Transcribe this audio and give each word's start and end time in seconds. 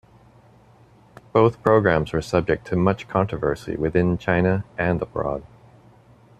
Both 1.31 1.61
programs 1.61 2.11
were 2.11 2.23
subject 2.23 2.65
to 2.65 2.75
much 2.75 3.07
controversy 3.07 3.75
within 3.75 4.17
China 4.17 4.65
and 4.75 4.99
abroad. 4.99 5.43